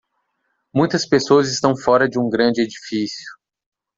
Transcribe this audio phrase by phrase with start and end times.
[0.73, 3.27] Muitas pessoas estão fora de um grande edifício.